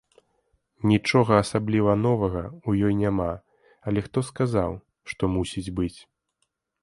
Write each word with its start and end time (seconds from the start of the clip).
Нічога 0.91 1.33
асабліва 1.43 1.91
новага 2.05 2.41
ў 2.45 2.69
ёй 2.89 2.93
няма, 3.05 3.29
але 3.91 3.99
хто 4.07 4.19
сказаў, 4.29 4.71
што 5.11 5.23
мусіць 5.37 5.67
быць? 5.81 5.97